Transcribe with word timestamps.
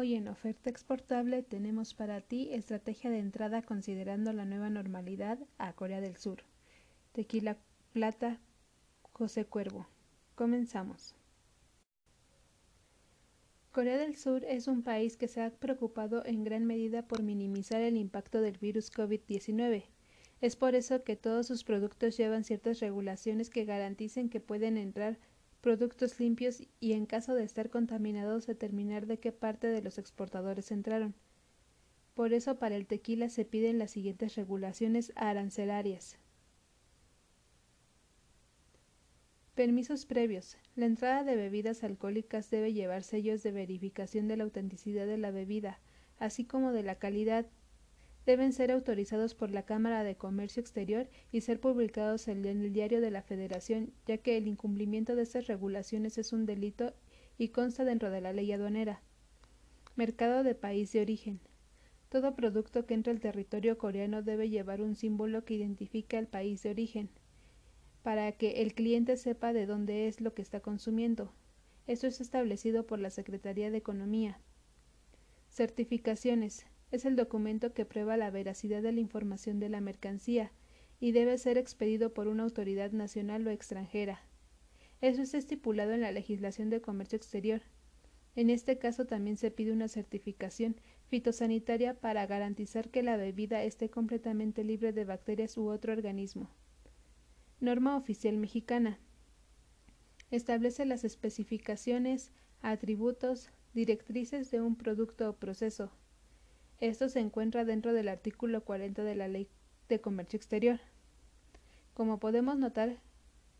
Hoy 0.00 0.14
en 0.14 0.28
Oferta 0.28 0.70
Exportable 0.70 1.42
tenemos 1.42 1.92
para 1.92 2.22
ti 2.22 2.48
estrategia 2.54 3.10
de 3.10 3.18
entrada 3.18 3.60
considerando 3.60 4.32
la 4.32 4.46
nueva 4.46 4.70
normalidad 4.70 5.38
a 5.58 5.74
Corea 5.74 6.00
del 6.00 6.16
Sur. 6.16 6.42
Tequila 7.12 7.58
Plata, 7.92 8.40
José 9.12 9.44
Cuervo. 9.44 9.86
Comenzamos. 10.36 11.14
Corea 13.72 13.98
del 13.98 14.16
Sur 14.16 14.42
es 14.46 14.68
un 14.68 14.82
país 14.82 15.18
que 15.18 15.28
se 15.28 15.42
ha 15.42 15.50
preocupado 15.50 16.24
en 16.24 16.44
gran 16.44 16.64
medida 16.64 17.06
por 17.06 17.22
minimizar 17.22 17.82
el 17.82 17.98
impacto 17.98 18.40
del 18.40 18.56
virus 18.56 18.90
COVID-19. 18.90 19.84
Es 20.40 20.56
por 20.56 20.76
eso 20.76 21.04
que 21.04 21.16
todos 21.16 21.46
sus 21.46 21.62
productos 21.62 22.16
llevan 22.16 22.44
ciertas 22.44 22.80
regulaciones 22.80 23.50
que 23.50 23.66
garanticen 23.66 24.30
que 24.30 24.40
pueden 24.40 24.78
entrar 24.78 25.18
productos 25.60 26.18
limpios 26.18 26.62
y 26.80 26.92
en 26.92 27.06
caso 27.06 27.34
de 27.34 27.44
estar 27.44 27.70
contaminados 27.70 28.46
determinar 28.46 29.06
de 29.06 29.18
qué 29.18 29.32
parte 29.32 29.66
de 29.66 29.82
los 29.82 29.98
exportadores 29.98 30.70
entraron. 30.70 31.14
Por 32.14 32.32
eso 32.32 32.58
para 32.58 32.76
el 32.76 32.86
tequila 32.86 33.28
se 33.28 33.44
piden 33.44 33.78
las 33.78 33.92
siguientes 33.92 34.34
regulaciones 34.34 35.12
arancelarias. 35.16 36.18
Permisos 39.54 40.06
previos. 40.06 40.56
La 40.74 40.86
entrada 40.86 41.22
de 41.22 41.36
bebidas 41.36 41.84
alcohólicas 41.84 42.50
debe 42.50 42.72
llevar 42.72 43.02
sellos 43.02 43.42
de 43.42 43.52
verificación 43.52 44.26
de 44.26 44.36
la 44.36 44.44
autenticidad 44.44 45.06
de 45.06 45.18
la 45.18 45.30
bebida, 45.30 45.80
así 46.18 46.44
como 46.44 46.72
de 46.72 46.82
la 46.82 46.94
calidad, 46.94 47.46
deben 48.30 48.52
ser 48.52 48.70
autorizados 48.70 49.34
por 49.34 49.50
la 49.50 49.64
Cámara 49.64 50.04
de 50.04 50.14
Comercio 50.14 50.60
Exterior 50.60 51.08
y 51.32 51.40
ser 51.40 51.58
publicados 51.58 52.28
en 52.28 52.44
el 52.44 52.72
Diario 52.72 53.00
de 53.00 53.10
la 53.10 53.22
Federación, 53.22 53.92
ya 54.06 54.18
que 54.18 54.36
el 54.36 54.46
incumplimiento 54.46 55.16
de 55.16 55.24
estas 55.24 55.48
regulaciones 55.48 56.16
es 56.16 56.32
un 56.32 56.46
delito 56.46 56.94
y 57.38 57.48
consta 57.48 57.84
dentro 57.84 58.08
de 58.08 58.20
la 58.20 58.32
ley 58.32 58.52
aduanera. 58.52 59.02
Mercado 59.96 60.44
de 60.44 60.54
país 60.54 60.92
de 60.92 61.00
origen. 61.00 61.40
Todo 62.08 62.36
producto 62.36 62.86
que 62.86 62.94
entre 62.94 63.10
al 63.10 63.18
territorio 63.18 63.78
coreano 63.78 64.22
debe 64.22 64.48
llevar 64.48 64.80
un 64.80 64.94
símbolo 64.94 65.44
que 65.44 65.54
identifique 65.54 66.16
al 66.16 66.28
país 66.28 66.62
de 66.62 66.70
origen, 66.70 67.10
para 68.04 68.30
que 68.30 68.62
el 68.62 68.74
cliente 68.74 69.16
sepa 69.16 69.52
de 69.52 69.66
dónde 69.66 70.06
es 70.06 70.20
lo 70.20 70.34
que 70.34 70.42
está 70.42 70.60
consumiendo. 70.60 71.32
Esto 71.88 72.06
es 72.06 72.20
establecido 72.20 72.86
por 72.86 73.00
la 73.00 73.10
Secretaría 73.10 73.72
de 73.72 73.78
Economía. 73.78 74.38
Certificaciones 75.48 76.64
es 76.90 77.04
el 77.04 77.16
documento 77.16 77.72
que 77.72 77.84
prueba 77.84 78.16
la 78.16 78.30
veracidad 78.30 78.82
de 78.82 78.92
la 78.92 79.00
información 79.00 79.60
de 79.60 79.68
la 79.68 79.80
mercancía 79.80 80.52
y 80.98 81.12
debe 81.12 81.38
ser 81.38 81.56
expedido 81.56 82.12
por 82.12 82.28
una 82.28 82.42
autoridad 82.42 82.92
nacional 82.92 83.46
o 83.46 83.50
extranjera. 83.50 84.20
Eso 85.00 85.22
está 85.22 85.38
estipulado 85.38 85.92
en 85.92 86.02
la 86.02 86.12
legislación 86.12 86.68
de 86.68 86.82
comercio 86.82 87.16
exterior. 87.16 87.62
En 88.36 88.50
este 88.50 88.78
caso 88.78 89.06
también 89.06 89.36
se 89.36 89.50
pide 89.50 89.72
una 89.72 89.88
certificación 89.88 90.76
fitosanitaria 91.06 91.94
para 91.94 92.26
garantizar 92.26 92.90
que 92.90 93.02
la 93.02 93.16
bebida 93.16 93.64
esté 93.64 93.88
completamente 93.88 94.62
libre 94.62 94.92
de 94.92 95.04
bacterias 95.04 95.56
u 95.56 95.68
otro 95.68 95.92
organismo. 95.92 96.50
Norma 97.60 97.96
oficial 97.96 98.36
mexicana. 98.36 98.98
Establece 100.30 100.84
las 100.84 101.04
especificaciones, 101.04 102.30
atributos, 102.62 103.50
directrices 103.74 104.50
de 104.50 104.60
un 104.60 104.76
producto 104.76 105.30
o 105.30 105.36
proceso, 105.36 105.90
esto 106.80 107.08
se 107.08 107.20
encuentra 107.20 107.64
dentro 107.64 107.92
del 107.92 108.08
artículo 108.08 108.64
40 108.64 109.04
de 109.04 109.14
la 109.14 109.28
Ley 109.28 109.48
de 109.88 110.00
Comercio 110.00 110.36
Exterior. 110.36 110.80
Como 111.94 112.18
podemos 112.18 112.58
notar, 112.58 112.98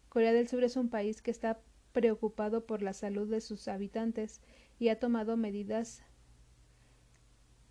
Corea 0.08 0.32
del 0.32 0.48
Sur 0.48 0.64
es 0.64 0.77
un 0.77 0.88
país 0.88 1.20
que 1.20 1.30
está 1.30 1.60
preocupado 1.92 2.64
por 2.64 2.82
la 2.82 2.92
salud 2.92 3.28
de 3.28 3.40
sus 3.40 3.68
habitantes 3.68 4.40
y 4.78 4.88
ha 4.88 4.98
tomado 4.98 5.36
medidas 5.36 6.02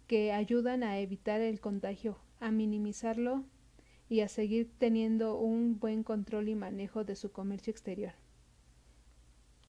que 0.08 0.32
ayudan 0.32 0.84
a 0.84 1.00
evitar 1.00 1.42
el 1.42 1.60
contagio, 1.60 2.18
a 2.40 2.52
minimizarlo 2.52 3.44
y 4.08 4.22
a 4.22 4.28
seguir 4.28 4.72
teniendo 4.78 5.38
un 5.38 5.80
buen 5.80 6.04
control 6.04 6.50
y 6.50 6.56
manejo 6.56 7.04
de 7.04 7.16
su 7.16 7.32
comercio 7.32 7.72
exterior. 7.72 8.14